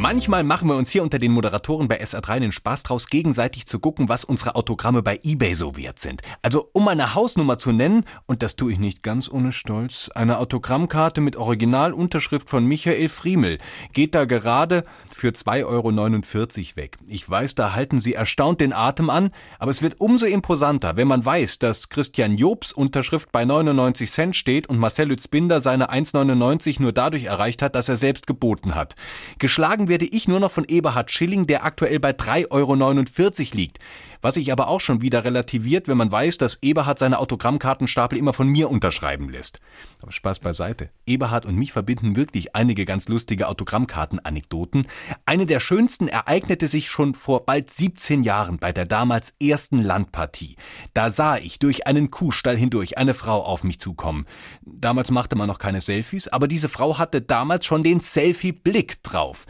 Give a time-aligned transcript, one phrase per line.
[0.00, 3.80] Manchmal machen wir uns hier unter den Moderatoren bei SR3 den Spaß draus, gegenseitig zu
[3.80, 6.22] gucken, was unsere Autogramme bei eBay so wert sind.
[6.40, 10.38] Also, um eine Hausnummer zu nennen, und das tue ich nicht ganz ohne Stolz, eine
[10.38, 13.58] Autogrammkarte mit Originalunterschrift von Michael Friemel
[13.92, 16.96] geht da gerade für 2,49 Euro weg.
[17.08, 21.08] Ich weiß, da halten Sie erstaunt den Atem an, aber es wird umso imposanter, wenn
[21.08, 26.80] man weiß, dass Christian Jobs Unterschrift bei 99 Cent steht und Marcel Lützbinder seine 1,99
[26.80, 28.94] nur dadurch erreicht hat, dass er selbst geboten hat.
[29.40, 33.78] Geschlagen werde ich nur noch von Eberhard Schilling, der aktuell bei 3,49 Euro liegt.
[34.20, 38.32] Was sich aber auch schon wieder relativiert, wenn man weiß, dass Eberhard seine Autogrammkartenstapel immer
[38.32, 39.60] von mir unterschreiben lässt.
[40.02, 40.90] Aber Spaß beiseite.
[41.06, 44.88] Eberhard und mich verbinden wirklich einige ganz lustige Autogrammkartenanekdoten.
[45.24, 50.56] Eine der schönsten ereignete sich schon vor bald 17 Jahren bei der damals ersten Landpartie.
[50.94, 54.26] Da sah ich durch einen Kuhstall hindurch eine Frau auf mich zukommen.
[54.62, 59.46] Damals machte man noch keine Selfies, aber diese Frau hatte damals schon den Selfie-Blick drauf.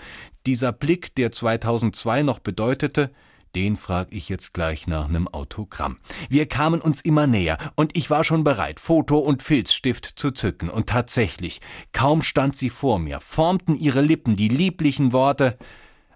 [0.47, 3.11] Dieser Blick, der 2002 noch bedeutete,
[3.55, 5.98] den frag ich jetzt gleich nach nem Autogramm.
[6.28, 10.69] Wir kamen uns immer näher und ich war schon bereit, Foto und Filzstift zu zücken
[10.69, 11.61] und tatsächlich,
[11.92, 15.58] kaum stand sie vor mir, formten ihre Lippen die lieblichen Worte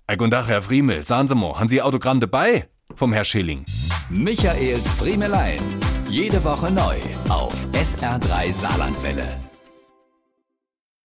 [0.06, 2.68] Eigundach, Herr Friemel, sagen Sie mal, haben Sie Autogramm dabei?
[2.94, 3.64] Vom Herr Schilling.
[4.10, 5.58] Michaels Friemelein.
[6.08, 6.96] Jede Woche neu
[7.30, 9.51] auf SR3 Saarlandwelle.